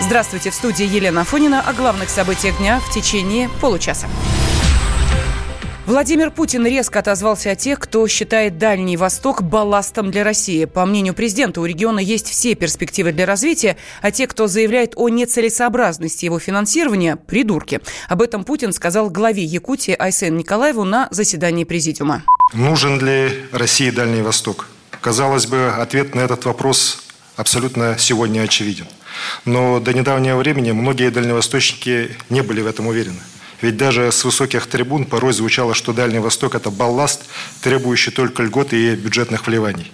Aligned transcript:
Здравствуйте, 0.00 0.50
в 0.50 0.54
студии 0.54 0.86
Елена 0.86 1.24
Фонина 1.24 1.60
о 1.60 1.72
главных 1.72 2.08
событиях 2.08 2.56
дня 2.58 2.78
в 2.78 2.94
течение 2.94 3.50
получаса. 3.60 4.06
Владимир 5.86 6.30
Путин 6.30 6.64
резко 6.64 7.00
отозвался 7.00 7.50
о 7.50 7.56
тех, 7.56 7.80
кто 7.80 8.06
считает 8.06 8.58
Дальний 8.58 8.96
Восток 8.96 9.42
балластом 9.42 10.12
для 10.12 10.22
России. 10.22 10.66
По 10.66 10.86
мнению 10.86 11.14
президента, 11.14 11.60
у 11.60 11.64
региона 11.64 11.98
есть 11.98 12.28
все 12.28 12.54
перспективы 12.54 13.10
для 13.10 13.26
развития, 13.26 13.76
а 14.00 14.12
те, 14.12 14.28
кто 14.28 14.46
заявляет 14.46 14.92
о 14.94 15.08
нецелесообразности 15.08 16.26
его 16.26 16.38
финансирования– 16.38 17.16
придурки. 17.26 17.80
Об 18.08 18.22
этом 18.22 18.44
Путин 18.44 18.72
сказал 18.72 19.10
главе 19.10 19.42
Якутии 19.42 19.96
Айсен 19.98 20.36
Николаеву 20.36 20.84
на 20.84 21.08
заседании 21.10 21.64
президиума. 21.64 22.22
Нужен 22.52 23.00
ли 23.00 23.32
России 23.50 23.90
Дальний 23.90 24.22
Восток? 24.22 24.68
Казалось 25.00 25.46
бы, 25.46 25.72
ответ 25.76 26.14
на 26.14 26.20
этот 26.20 26.44
вопрос 26.44 27.02
абсолютно 27.36 27.96
сегодня 27.98 28.42
очевиден. 28.42 28.86
Но 29.44 29.80
до 29.80 29.92
недавнего 29.92 30.36
времени 30.36 30.72
многие 30.72 31.10
дальневосточники 31.10 32.16
не 32.30 32.42
были 32.42 32.60
в 32.60 32.66
этом 32.66 32.86
уверены. 32.86 33.20
Ведь 33.60 33.76
даже 33.76 34.12
с 34.12 34.24
высоких 34.24 34.66
трибун 34.66 35.04
порой 35.04 35.32
звучало, 35.32 35.74
что 35.74 35.92
Дальний 35.92 36.20
Восток– 36.20 36.54
это 36.54 36.70
балласт, 36.70 37.24
требующий 37.60 38.12
только 38.12 38.44
льгот 38.44 38.72
и 38.72 38.94
бюджетных 38.94 39.46
вливаний. 39.46 39.90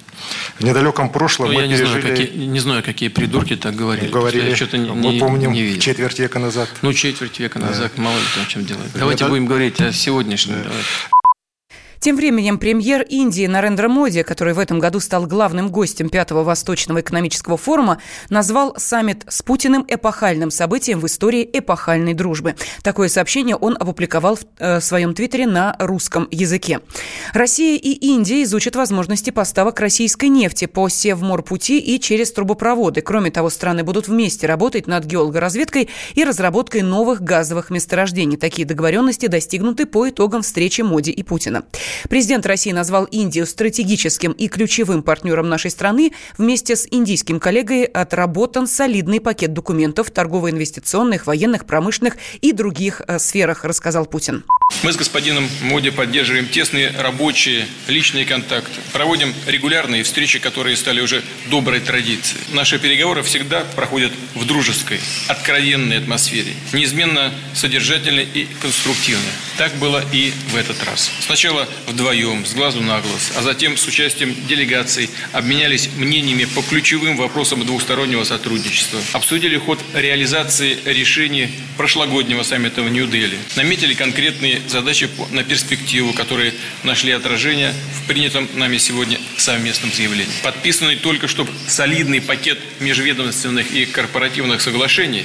В 0.59 0.65
недалеком 0.65 1.11
прошлом 1.11 1.49
ну, 1.49 1.55
мы 1.55 1.63
я 1.63 1.67
не 1.67 1.77
пережили... 1.77 2.01
Знаю, 2.01 2.17
какие, 2.17 2.45
не 2.47 2.61
знаю, 2.61 2.83
какие 2.83 3.09
придурки 3.09 3.57
так 3.57 3.75
говорили. 3.75 4.09
Говорили, 4.09 4.55
что 4.55 4.77
не, 4.77 4.91
мы 4.91 5.19
помним, 5.19 5.53
не 5.53 5.79
четверть 5.79 6.19
века 6.19 6.39
назад. 6.39 6.69
Ну, 6.83 6.93
четверть 6.93 7.39
века 7.41 7.59
назад, 7.59 7.93
да. 7.97 8.03
мало 8.03 8.17
ли 8.17 8.25
там, 8.35 8.47
чем 8.47 8.65
делать. 8.65 8.91
Давайте 8.95 9.25
Это... 9.25 9.31
будем 9.31 9.47
говорить 9.47 9.81
о 9.81 9.93
сегодняшнем. 9.93 10.63
Да. 10.65 10.71
Тем 12.05 12.17
временем 12.17 12.59
премьер 12.59 13.01
Индии 13.01 13.47
Нарендра 13.47 13.89
Моди, 13.89 14.23
который 14.25 14.53
в 14.53 14.59
этом 14.59 14.79
году 14.79 15.01
стал 15.01 15.25
главным 15.25 15.71
гостем 15.71 16.11
Пятого 16.11 16.45
Восточного 16.45 17.01
экономического 17.01 17.57
форума, 17.57 17.99
назвал 18.29 18.75
саммит 18.77 19.25
с 19.27 19.41
Путиным 19.41 19.87
эпохальным 19.89 20.51
событием 20.51 21.01
в 21.01 21.07
истории 21.07 21.49
эпохальной 21.51 22.13
дружбы. 22.13 22.57
Такое 22.83 23.09
сообщение 23.09 23.57
он 23.57 23.79
опубликовал 23.81 24.37
в 24.37 24.45
э, 24.59 24.83
своем 24.83 25.15
твиттере 25.15 25.47
на 25.47 25.77
русском 25.79 26.29
языке. 26.31 26.81
Россия 27.33 27.79
и 27.79 27.93
Индия 27.93 28.43
изучат 28.43 28.77
возможности 28.77 29.31
поставок 29.31 29.81
российской 29.81 30.27
нефти 30.27 30.67
по 30.67 30.91
Севморпути 30.91 31.79
и 31.79 31.99
через 31.99 32.33
трубопроводы. 32.33 33.01
Кроме 33.01 33.31
того, 33.31 33.49
страны 33.49 33.83
будут 33.83 34.09
вместе 34.09 34.47
работать 34.47 34.87
над 34.87 35.07
геологоразведкой 35.07 35.89
и 36.15 36.23
разработкой 36.23 36.83
новых 36.83 37.23
газовых 37.23 37.71
месторождений. 37.71 38.37
Такие 38.37 38.69
договоренности 38.69 39.25
достигнуты 39.25 39.87
по 39.87 40.07
итогам 40.11 40.43
встречи 40.43 40.83
Моди 40.83 41.11
и 41.11 41.23
Путина. 41.23 41.65
Президент 42.09 42.47
России 42.47 42.73
назвал 42.73 43.05
Индию 43.05 43.47
стратегическим 43.47 44.33
и 44.33 44.49
ключевым 44.49 45.03
партнером 45.03 45.49
нашей 45.49 45.71
страны. 45.71 46.13
Вместе 46.39 46.77
с 46.77 46.87
индийским 46.91 47.41
коллегой 47.41 47.85
отработан 47.85 48.67
солидный 48.67 49.21
пакет 49.21 49.53
документов 49.53 50.11
торгово-инвестиционных, 50.11 51.27
военных, 51.27 51.67
промышленных 51.67 52.17
и 52.41 52.53
других 52.53 53.03
э, 53.07 53.19
сферах, 53.19 53.65
рассказал 53.65 54.07
Путин. 54.07 54.45
Мы 54.85 54.93
с 54.93 54.97
господином 54.97 55.49
Моди 55.63 55.89
поддерживаем 55.89 56.47
тесные 56.47 56.91
рабочие, 56.91 57.67
личные 57.89 58.27
контакты. 58.27 58.83
Проводим 58.93 59.33
регулярные 59.47 60.03
встречи, 60.03 60.39
которые 60.39 60.77
стали 60.77 61.01
уже 61.01 61.23
доброй 61.47 61.81
традицией. 61.81 62.43
Наши 62.53 62.79
переговоры 62.79 63.23
всегда 63.23 63.61
проходят 63.61 64.13
в 64.35 64.45
дружеской, 64.45 65.01
откровенной 65.27 65.97
атмосфере. 65.99 66.53
Неизменно 66.75 67.33
содержательной 67.55 68.25
и 68.25 68.47
конструктивной. 68.61 69.33
Так 69.57 69.75
было 69.77 70.05
и 70.13 70.35
в 70.51 70.57
этот 70.57 70.85
раз. 70.85 71.11
Сначала 71.21 71.67
вдвоем, 71.87 72.45
с 72.45 72.53
глазу 72.53 72.83
на 72.83 73.01
глаз, 73.01 73.33
а 73.37 73.43
затем 73.43 73.79
с 73.79 73.87
участием 73.87 74.37
делегаций 74.47 75.09
обменялись 75.33 75.89
мнениями 75.97 76.45
по 76.45 76.61
ключевым 76.61 77.17
вопросам 77.17 77.65
двустороннего 77.65 78.25
сотрудничества. 78.25 79.01
Обсудили 79.13 79.57
ход 79.57 79.81
реализации 79.95 80.77
решений 80.85 81.49
прошлогоднего 81.79 82.43
саммита 82.43 82.83
в 82.83 82.91
Нью-Дели. 82.91 83.39
Наметили 83.57 83.95
конкретные 83.95 84.54
задачи 84.69 85.09
на 85.31 85.45
перспективу, 85.45 86.13
которые 86.13 86.55
нашли 86.83 87.13
отражение 87.13 87.73
в 88.03 88.07
принятом 88.07 88.49
нами 88.55 88.79
сегодня 88.79 89.19
совместном 89.37 89.93
заявлении. 89.93 90.33
Подписанный 90.43 90.97
только 90.97 91.29
что 91.29 91.47
солидный 91.67 92.21
пакет 92.21 92.59
межведомственных 92.81 93.73
и 93.73 93.87
корпоративных 93.87 94.61
соглашений 94.61 95.25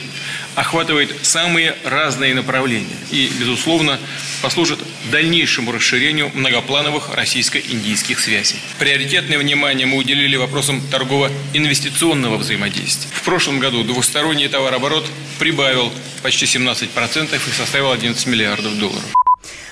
охватывает 0.56 1.14
самые 1.22 1.76
разные 1.84 2.34
направления 2.34 2.98
и, 3.12 3.32
безусловно, 3.40 4.00
послужит 4.42 4.80
дальнейшему 5.12 5.72
расширению 5.72 6.32
многоплановых 6.34 7.14
российско-индийских 7.14 8.20
связей. 8.20 8.58
Приоритетное 8.78 9.38
внимание 9.38 9.86
мы 9.86 9.98
уделили 9.98 10.36
вопросам 10.36 10.82
торгово-инвестиционного 10.90 12.38
взаимодействия. 12.38 13.10
В 13.14 13.24
прошлом 13.24 13.60
году 13.60 13.84
двусторонний 13.84 14.48
товарооборот 14.48 15.06
прибавил 15.40 15.92
почти 16.22 16.46
17% 16.46 17.36
и 17.36 17.52
составил 17.52 17.92
11 17.92 18.26
миллиардов 18.28 18.78
долларов. 18.78 19.19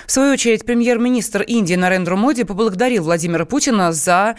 В 0.07 0.11
свою 0.11 0.31
очередь, 0.33 0.65
премьер-министр 0.65 1.41
Индии 1.41 1.73
Нарендру 1.73 2.15
Моди 2.15 2.45
поблагодарил 2.45 3.03
Владимира 3.03 3.43
Путина 3.43 3.91
за 3.91 4.37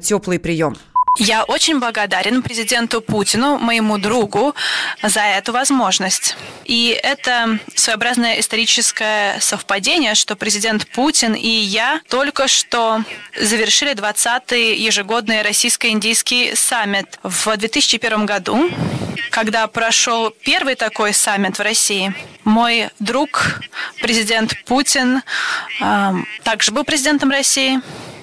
теплый 0.00 0.38
прием. 0.38 0.76
Я 1.18 1.42
очень 1.42 1.80
благодарен 1.80 2.42
президенту 2.42 3.00
Путину, 3.00 3.58
моему 3.58 3.98
другу, 3.98 4.54
за 5.02 5.22
эту 5.22 5.50
возможность. 5.50 6.36
И 6.64 6.96
это 7.02 7.58
своеобразное 7.74 8.38
историческое 8.38 9.40
совпадение, 9.40 10.14
что 10.14 10.36
президент 10.36 10.86
Путин 10.86 11.34
и 11.34 11.48
я 11.48 12.00
только 12.08 12.46
что 12.46 13.02
завершили 13.40 13.94
20-й 13.94 14.76
ежегодный 14.76 15.42
российско-индийский 15.42 16.54
саммит 16.54 17.18
в 17.24 17.56
2001 17.56 18.24
году, 18.24 18.70
когда 19.30 19.66
прошел 19.66 20.30
первый 20.44 20.74
такой 20.74 21.12
саммит 21.12 21.58
в 21.58 21.62
России. 21.62 22.14
Мой 22.44 22.90
друг, 22.98 23.60
президент 24.00 24.54
Путин, 24.64 25.22
также 26.42 26.72
был 26.72 26.84
президентом 26.84 27.30
России. 27.30 27.80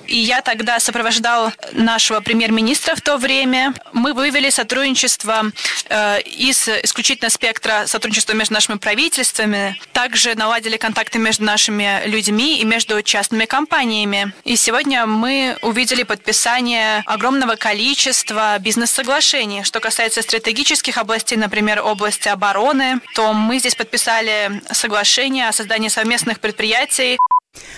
И 0.07 0.17
я 0.17 0.41
тогда 0.41 0.79
сопровождал 0.79 1.51
нашего 1.71 2.19
премьер-министра 2.19 2.95
в 2.95 3.01
то 3.01 3.17
время. 3.17 3.73
Мы 3.93 4.13
вывели 4.13 4.49
сотрудничество 4.49 5.51
э, 5.89 6.21
из 6.21 6.67
исключительно 6.83 7.29
спектра 7.29 7.85
сотрудничества 7.87 8.33
между 8.33 8.53
нашими 8.53 8.77
правительствами. 8.77 9.79
Также 9.93 10.35
наладили 10.35 10.77
контакты 10.77 11.19
между 11.19 11.43
нашими 11.43 12.07
людьми 12.07 12.59
и 12.59 12.65
между 12.65 13.01
частными 13.01 13.45
компаниями. 13.45 14.33
И 14.43 14.55
сегодня 14.55 15.05
мы 15.05 15.57
увидели 15.61 16.03
подписание 16.03 17.03
огромного 17.05 17.55
количества 17.55 18.57
бизнес-соглашений. 18.59 19.63
Что 19.63 19.79
касается 19.79 20.21
стратегических 20.21 20.97
областей, 20.97 21.37
например, 21.37 21.81
области 21.81 22.27
обороны, 22.27 22.99
то 23.15 23.33
мы 23.33 23.59
здесь 23.59 23.75
подписали 23.75 24.61
соглашение 24.71 25.49
о 25.49 25.51
создании 25.51 25.89
совместных 25.89 26.39
предприятий 26.39 27.17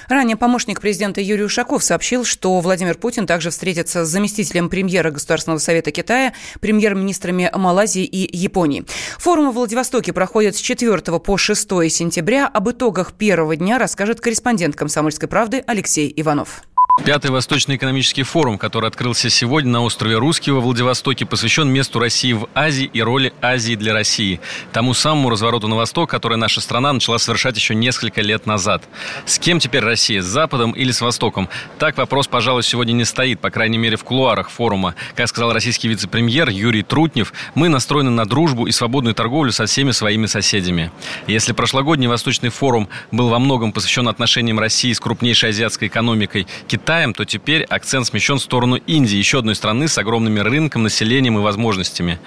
Ранее 0.10 0.38
помощник 0.38 0.82
президента 0.82 1.22
Юрий 1.22 1.44
Ушаков 1.44 1.84
сообщил, 1.84 2.26
что 2.26 2.60
Владимир 2.60 2.98
Путин 2.98 3.26
также 3.28 3.50
встретится 3.50 4.06
с 4.06 4.10
заместителем 4.10 4.70
премьера 4.70 5.12
Государственного 5.12 5.60
совета 5.60 5.92
Китая, 5.92 6.34
премьер-министрами 6.60 7.52
Малайзии 7.54 8.06
и 8.06 8.36
Японии. 8.36 8.86
Форум 9.20 9.52
в 9.52 9.56
Владивостоке 9.56 10.14
проходит 10.14 10.56
с 10.56 10.60
4 10.60 10.98
по 11.20 11.38
6 11.38 11.70
сентября. 11.90 12.48
Об 12.48 12.70
итогах 12.70 13.14
первого 13.14 13.56
дня 13.56 13.78
расскажет 13.78 14.22
корреспондент 14.22 14.76
«Комсомольской 14.76 15.28
правды» 15.28 15.64
Алексей 15.66 16.12
Иванов. 16.16 16.66
Пятый 17.06 17.31
Восточный 17.31 17.78
экономический 17.78 18.24
форум, 18.24 18.58
который 18.58 18.90
открылся 18.90 19.30
сегодня 19.30 19.72
на 19.72 19.81
острове 19.81 20.18
Русский 20.18 20.52
во 20.52 20.59
Владивостоке, 20.59 21.25
посвящен 21.25 21.69
месту 21.69 22.00
России 22.00 22.34
в 22.34 22.50
Азии 22.53 22.90
и 22.91 23.02
роли 23.02 23.34
Азии 23.41 23.75
для 23.75 23.94
России. 23.94 24.41
Тому 24.74 24.94
самому 24.94 25.30
развороту 25.30 25.69
на 25.69 25.78
восток, 25.78 26.09
который 26.09 26.38
наша 26.38 26.59
страна 26.59 26.91
начала 26.91 27.18
совершать 27.18 27.56
еще 27.56 27.75
несколько 27.75 28.22
лет 28.22 28.46
назад. 28.46 28.84
С 29.25 29.40
кем 29.40 29.59
теперь 29.59 29.84
Россия? 29.84 30.22
С 30.22 30.25
Западом 30.25 30.72
или 30.72 30.91
с 30.91 31.00
Востоком? 31.00 31.47
Так 31.80 31.97
вопрос, 31.97 32.28
пожалуй, 32.28 32.63
сегодня 32.63 32.91
не 32.91 33.06
стоит, 33.06 33.40
по 33.40 33.52
крайней 33.52 33.78
мере, 33.78 33.96
в 33.96 34.03
кулуарах 34.03 34.50
форума. 34.50 34.94
Как 35.16 35.29
сказал 35.29 35.53
российский 35.53 35.88
вице-премьер 35.88 36.50
Юрий 36.50 36.84
Трутнев, 36.84 37.31
мы 37.56 37.69
настроены 37.69 38.09
на 38.09 38.25
дружбу 38.25 38.68
и 38.68 38.72
свободную 38.72 39.14
торговлю 39.14 39.53
со 39.53 39.66
всеми 39.66 39.91
своими 39.91 40.26
соседями. 40.26 40.91
Если 41.26 41.53
прошлогодний 41.53 42.08
Восточный 42.08 42.49
форум 42.49 42.90
был 43.11 43.29
во 43.29 43.40
многом 43.40 43.72
посвящен 43.72 44.09
отношениям 44.09 44.59
России 44.59 44.91
с 44.91 44.99
крупнейшей 44.99 45.52
азиатской 45.52 45.88
экономикой 45.88 46.47
Китаем, 46.67 46.86
Китаем, 46.87 47.13
то 47.13 47.25
теперь 47.25 47.63
акцент 47.63 48.07
смещен 48.07 48.37
в 48.37 48.41
сторону 48.41 48.78
Индии, 48.78 49.17
еще 49.17 49.39
одной 49.39 49.55
страны 49.55 49.89
с 49.89 49.97
огромными 49.97 50.39
рынком, 50.39 50.84
населением 50.84 51.37
и 51.37 51.41
возможностями. 51.41 52.17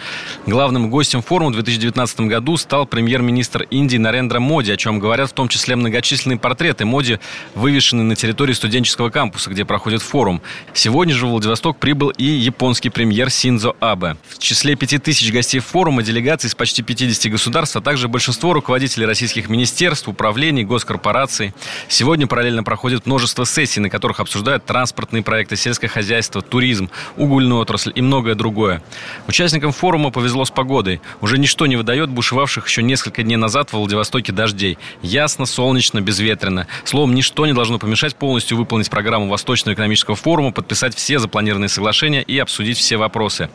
Главным 0.44 0.90
гостем 0.90 1.22
форума 1.22 1.48
в 1.48 1.54
2019 1.54 2.20
году 2.28 2.58
стал 2.58 2.84
премьер-министр 2.84 3.62
Индии 3.70 3.96
Нарендра 3.96 4.38
Моди, 4.38 4.70
о 4.70 4.76
чем 4.76 4.98
говорят 4.98 5.30
в 5.30 5.32
том 5.32 5.48
числе 5.48 5.76
многочисленные 5.76 6.38
портреты 6.38 6.84
Моди, 6.84 7.20
вывешенные 7.54 8.04
на 8.04 8.14
территории 8.16 8.52
студенческого 8.52 9.08
кампуса, 9.08 9.48
где 9.48 9.64
проходит 9.64 10.02
форум. 10.02 10.42
Сегодня 10.74 11.14
же 11.14 11.24
в 11.24 11.30
Владивосток 11.30 11.78
прибыл 11.78 12.10
и 12.10 12.24
японский 12.24 12.90
премьер 12.90 13.30
Синдзо 13.30 13.74
Абе. 13.80 14.18
В 14.28 14.38
числе 14.40 14.74
пяти 14.74 14.98
тысяч 14.98 15.32
гостей 15.32 15.60
форума 15.60 16.02
делегаций 16.02 16.48
из 16.48 16.54
почти 16.54 16.82
50 16.82 17.32
государств, 17.32 17.76
а 17.76 17.80
также 17.80 18.08
большинство 18.08 18.52
руководителей 18.52 19.06
российских 19.06 19.48
министерств, 19.48 20.06
управлений, 20.06 20.64
госкорпораций. 20.64 21.54
Сегодня 21.88 22.26
параллельно 22.26 22.62
проходит 22.62 23.06
множество 23.06 23.46
сессий, 23.46 23.80
на 23.80 23.88
которых 23.88 24.20
обсуждают 24.20 24.50
обсуждают 24.50 24.64
транспортные 24.64 25.23
проекты, 25.23 25.56
сельское 25.56 25.88
хозяйство, 25.88 26.43
туризм, 26.43 26.91
угольную 27.17 27.61
отрасль 27.61 27.93
и 27.94 28.02
многое 28.02 28.35
другое. 28.35 28.82
Участникам 29.29 29.73
форума 29.73 30.11
повезло 30.11 30.44
с 30.44 30.50
погодой. 30.50 31.00
Уже 31.20 31.38
ничто 31.38 31.67
не 31.67 31.76
выдает 31.76 32.11
бушевавших 32.11 32.67
еще 32.67 32.82
несколько 32.82 33.23
дней 33.23 33.37
назад 33.37 33.70
в 33.70 33.75
Владивостоке 33.75 34.32
дождей. 34.32 34.79
Ясно, 35.02 35.47
солнечно, 35.47 36.00
безветренно. 36.00 36.67
Словом, 36.85 37.14
ничто 37.14 37.47
не 37.47 37.52
должно 37.52 37.79
помешать 37.79 38.17
полностью 38.17 38.56
выполнить 38.56 38.91
программу 38.91 39.29
Восточного 39.29 39.75
экономического 39.75 40.17
форума, 40.17 40.50
подписать 40.53 40.96
все 40.96 41.19
запланированные 41.19 41.69
соглашения 41.69 42.23
и 42.23 42.38
обсудить 42.38 42.79
все 42.79 42.96
вопросы. 42.96 43.50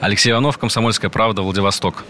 Алексей 0.00 0.32
Иванов, 0.32 0.58
Комсомольская 0.58 1.10
правда, 1.10 1.42
Владивосток. 1.42 2.04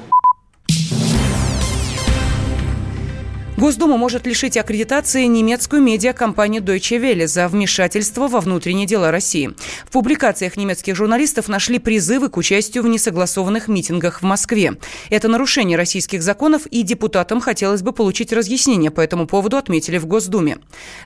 Госдума 3.61 3.99
может 3.99 4.27
лишить 4.27 4.57
аккредитации 4.57 5.25
немецкую 5.25 5.83
медиакомпанию 5.83 6.63
Deutsche 6.63 6.99
Welle 6.99 7.27
за 7.27 7.47
вмешательство 7.47 8.27
во 8.27 8.41
внутренние 8.41 8.87
дела 8.87 9.11
России. 9.11 9.51
В 9.85 9.91
публикациях 9.91 10.57
немецких 10.57 10.97
журналистов 10.97 11.47
нашли 11.47 11.79
призывы 11.79 12.31
к 12.31 12.39
участию 12.39 12.83
в 12.83 12.89
несогласованных 12.89 13.69
митингах 13.69 14.23
в 14.23 14.25
Москве. 14.25 14.79
Это 15.11 15.29
нарушение 15.29 15.77
российских 15.77 16.23
законов, 16.23 16.65
и 16.69 16.83
депутатам 16.83 17.43
хотелось 17.43 17.83
бы 17.83 17.93
получить 17.93 18.33
разъяснение 18.33 18.91
по 18.91 19.03
этому 19.03 19.27
поводу, 19.27 19.59
отметили 19.59 19.99
в 19.99 20.07
Госдуме. 20.07 20.57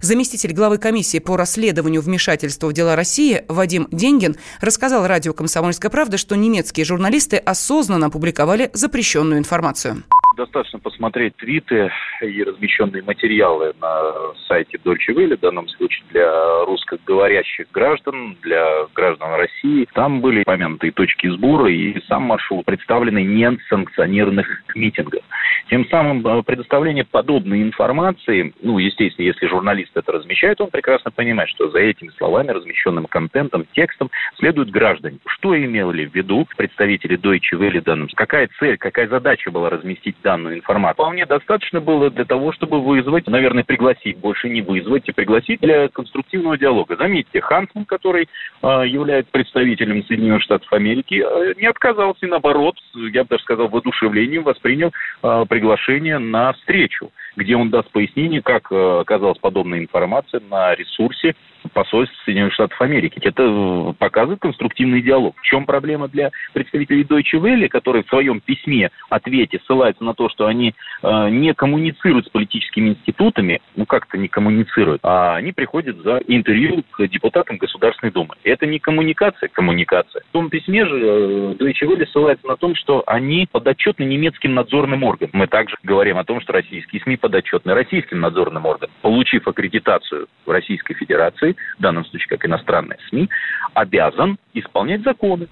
Заместитель 0.00 0.52
главы 0.52 0.78
комиссии 0.78 1.18
по 1.18 1.36
расследованию 1.36 2.02
вмешательства 2.02 2.68
в 2.68 2.72
дела 2.72 2.94
России 2.94 3.42
Вадим 3.48 3.88
Деньгин 3.90 4.36
рассказал 4.60 5.08
радио 5.08 5.32
«Комсомольская 5.32 5.90
правда», 5.90 6.18
что 6.18 6.36
немецкие 6.36 6.86
журналисты 6.86 7.36
осознанно 7.36 8.10
публиковали 8.10 8.70
запрещенную 8.74 9.40
информацию. 9.40 10.04
Достаточно 10.36 10.78
посмотреть 10.80 11.36
твиты 11.36 11.90
и 12.20 12.42
размещенные 12.42 13.02
материалы 13.02 13.72
на 13.80 14.34
сайте 14.48 14.78
Deutsche 14.84 15.14
Welle, 15.14 15.36
в 15.36 15.40
данном 15.40 15.68
случае 15.68 16.04
для 16.10 16.64
русскоговорящих 16.64 17.70
граждан, 17.72 18.36
для 18.42 18.86
граждан 18.94 19.34
России. 19.34 19.86
Там 19.94 20.20
были 20.20 20.42
помянутые 20.42 20.92
точки 20.92 21.28
сбора 21.28 21.70
и 21.70 22.00
сам 22.08 22.24
маршрут, 22.24 22.64
представленный 22.64 23.24
несанкционированных 23.24 24.46
митингов. 24.74 25.22
Тем 25.70 25.86
самым 25.88 26.26
э, 26.26 26.42
предоставление 26.42 27.04
подобной 27.04 27.62
информации, 27.62 28.52
ну, 28.60 28.78
естественно, 28.78 29.26
если 29.26 29.46
журналист 29.46 29.92
это 29.96 30.12
размещает, 30.12 30.60
он 30.60 30.70
прекрасно 30.70 31.10
понимает, 31.10 31.48
что 31.50 31.70
за 31.70 31.78
этими 31.78 32.10
словами, 32.18 32.50
размещенным 32.50 33.06
контентом, 33.06 33.66
текстом 33.72 34.10
следуют 34.38 34.70
граждане. 34.70 35.18
Что 35.26 35.56
имели 35.56 36.06
в 36.06 36.14
виду 36.14 36.46
представители 36.56 37.16
Deutsche 37.16 37.58
Welle 37.58 37.80
данным? 37.80 38.08
Какая 38.14 38.48
цель, 38.58 38.76
какая 38.76 39.08
задача 39.08 39.50
была 39.50 39.70
разместить 39.70 40.16
данную 40.24 40.56
информацию? 40.56 40.94
Вполне 40.94 41.26
достаточно 41.26 41.80
было 41.80 42.10
для 42.10 42.24
того, 42.24 42.52
чтобы 42.52 42.80
вызвать, 42.80 43.28
наверное, 43.28 43.62
пригласить, 43.62 44.18
больше 44.18 44.48
не 44.48 44.62
вызвать, 44.62 45.08
и 45.08 45.12
пригласить 45.12 45.60
для 45.60 45.88
конструктивного 45.88 46.58
диалога. 46.58 46.96
Заметьте, 46.96 47.40
Хансман, 47.40 47.84
который 47.84 48.28
э, 48.62 48.66
является 48.88 49.30
представителем 49.30 50.04
Соединенных 50.04 50.42
Штатов 50.42 50.72
Америки, 50.72 51.22
э, 51.24 51.54
не 51.60 51.66
отказался, 51.66 52.26
наоборот, 52.26 52.74
я 52.94 53.22
бы 53.22 53.28
даже 53.28 53.42
сказал, 53.42 53.68
воодушевлением 53.68 54.42
воспринял 54.42 54.92
э, 55.22 55.44
приглашение 55.48 56.18
на 56.18 56.52
встречу, 56.54 57.12
где 57.36 57.56
он 57.56 57.70
даст 57.70 57.90
пояснение, 57.90 58.42
как 58.42 58.70
э, 58.70 59.00
оказалась 59.00 59.38
подобная 59.38 59.80
информация 59.80 60.40
на 60.40 60.74
ресурсе 60.74 61.34
посольств 61.72 62.14
Соединенных 62.24 62.54
Штатов 62.54 62.80
Америки. 62.80 63.20
Это 63.22 63.42
э, 63.42 63.92
показывает 63.98 64.40
конструктивный 64.40 65.02
диалог. 65.02 65.36
В 65.36 65.42
чем 65.42 65.66
проблема 65.66 66.08
для 66.08 66.30
представителей 66.52 67.04
Deutsche 67.04 67.40
Welle, 67.40 67.68
которые 67.68 68.04
в 68.04 68.08
своем 68.08 68.40
письме, 68.40 68.90
ответе 69.08 69.60
ссылаются 69.66 70.04
на 70.04 70.14
то, 70.14 70.28
что 70.28 70.46
они 70.46 70.74
э, 71.02 71.28
не 71.30 71.54
коммуницируют 71.54 72.26
с 72.26 72.30
политическими 72.30 72.90
институтами, 72.90 73.60
ну 73.76 73.86
как-то 73.86 74.18
не 74.18 74.28
коммуницируют, 74.28 75.00
а 75.02 75.36
они 75.36 75.52
приходят 75.52 75.96
за 76.02 76.18
интервью 76.26 76.82
к 76.90 77.06
депутатам 77.08 77.56
Государственной 77.56 78.12
Думы. 78.12 78.34
Это 78.44 78.66
не 78.66 78.78
коммуникация, 78.78 79.48
коммуникация. 79.48 80.22
В 80.28 80.32
том 80.32 80.50
письме 80.50 80.86
же 80.86 80.98
э, 80.98 81.54
Deutsche 81.58 81.86
Welle 81.86 82.06
ссылается 82.06 82.46
на 82.46 82.56
том, 82.56 82.74
что 82.74 83.02
они 83.06 83.48
подотчетны 83.50 84.04
немецким 84.04 84.54
надзорным 84.54 85.02
органам. 85.02 85.30
Мы 85.32 85.46
также 85.46 85.76
говорим 85.82 86.18
о 86.18 86.24
том, 86.24 86.40
что 86.40 86.52
российские 86.52 87.02
СМИ 87.02 87.16
подотчетны 87.24 87.72
российским 87.72 88.20
надзорным 88.20 88.66
органам. 88.66 88.94
Получив 89.00 89.48
аккредитацию 89.48 90.26
в 90.44 90.50
Российской 90.50 90.92
Федерации, 90.92 91.56
в 91.78 91.80
данном 91.80 92.04
случае 92.04 92.28
как 92.28 92.44
иностранные 92.44 92.98
СМИ, 93.08 93.30
обязан 93.72 94.36
исполнять 94.52 95.02
законы. 95.04 95.48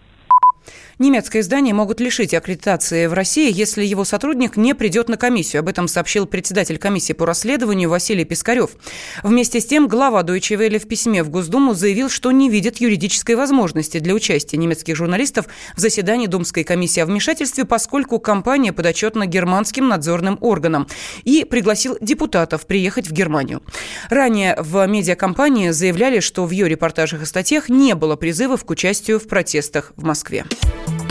Немецкое 0.98 1.42
издание 1.42 1.74
могут 1.74 2.00
лишить 2.00 2.34
аккредитации 2.34 3.06
в 3.06 3.12
России, 3.12 3.52
если 3.52 3.84
его 3.84 4.04
сотрудник 4.04 4.56
не 4.56 4.74
придет 4.74 5.08
на 5.08 5.16
комиссию. 5.16 5.60
Об 5.60 5.68
этом 5.68 5.88
сообщил 5.88 6.26
председатель 6.26 6.78
комиссии 6.78 7.12
по 7.12 7.26
расследованию 7.26 7.88
Василий 7.88 8.24
Пискарев. 8.24 8.70
Вместе 9.22 9.60
с 9.60 9.66
тем, 9.66 9.88
глава 9.88 10.22
Deutsche 10.22 10.56
Welle 10.56 10.78
в 10.78 10.86
письме 10.86 11.22
в 11.22 11.30
Госдуму 11.30 11.74
заявил, 11.74 12.08
что 12.08 12.30
не 12.30 12.50
видит 12.50 12.78
юридической 12.78 13.34
возможности 13.34 13.98
для 13.98 14.14
участия 14.14 14.56
немецких 14.56 14.96
журналистов 14.96 15.46
в 15.74 15.80
заседании 15.80 16.26
Думской 16.26 16.64
комиссии 16.64 17.00
о 17.00 17.06
вмешательстве, 17.06 17.64
поскольку 17.64 18.18
компания 18.18 18.72
подотчетна 18.72 19.26
германским 19.26 19.88
надзорным 19.88 20.38
органам 20.40 20.86
и 21.24 21.44
пригласил 21.44 21.96
депутатов 22.00 22.66
приехать 22.66 23.08
в 23.08 23.12
Германию. 23.12 23.62
Ранее 24.10 24.56
в 24.58 24.86
медиакомпании 24.86 25.70
заявляли, 25.70 26.20
что 26.20 26.44
в 26.44 26.50
ее 26.50 26.68
репортажах 26.68 27.22
и 27.22 27.26
статьях 27.26 27.68
не 27.68 27.94
было 27.94 28.16
призывов 28.16 28.64
к 28.64 28.70
участию 28.70 29.18
в 29.18 29.26
протестах 29.26 29.92
в 29.96 30.04
Москве. 30.04 30.44